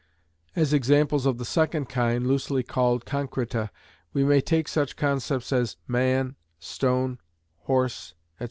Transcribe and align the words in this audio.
As 0.55 0.73
examples 0.73 1.27
of 1.27 1.37
the 1.37 1.45
second 1.45 1.87
kind, 1.87 2.25
loosely 2.25 2.63
called 2.63 3.05
concreta, 3.05 3.69
we 4.13 4.23
may 4.23 4.41
take 4.41 4.67
such 4.67 4.95
concepts 4.95 5.53
as 5.53 5.77
"man," 5.87 6.37
"stone," 6.59 7.19
"horse," 7.65 8.15
&c. 8.15 8.15